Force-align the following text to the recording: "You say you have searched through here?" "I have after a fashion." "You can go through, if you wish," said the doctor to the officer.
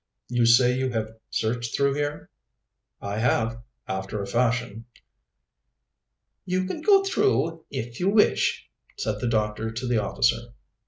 "You 0.29 0.47
say 0.47 0.75
you 0.79 0.89
have 0.93 1.11
searched 1.29 1.75
through 1.75 1.93
here?" 1.93 2.31
"I 3.03 3.19
have 3.19 3.61
after 3.87 4.19
a 4.19 4.25
fashion." 4.25 4.85
"You 6.43 6.65
can 6.65 6.81
go 6.81 7.03
through, 7.03 7.65
if 7.69 7.99
you 7.99 8.09
wish," 8.09 8.67
said 8.97 9.19
the 9.21 9.27
doctor 9.29 9.69
to 9.69 9.87
the 9.87 9.99
officer. 10.01 10.55